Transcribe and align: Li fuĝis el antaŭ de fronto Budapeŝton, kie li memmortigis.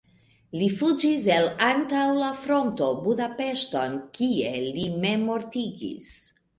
Li 0.61 0.69
fuĝis 0.77 1.25
el 1.35 1.49
antaŭ 1.67 2.07
de 2.21 2.31
fronto 2.47 2.89
Budapeŝton, 3.05 3.97
kie 4.21 4.59
li 4.67 4.91
memmortigis. 5.07 6.15